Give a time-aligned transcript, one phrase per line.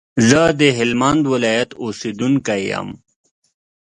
[0.29, 2.89] زه د هلمند ولايت اوسېدونکی يم